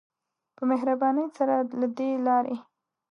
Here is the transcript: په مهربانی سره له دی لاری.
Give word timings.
په 0.55 0.63
مهربانی 0.71 1.25
سره 1.37 1.55
له 1.79 1.87
دی 1.97 2.09
لاری. 2.27 2.57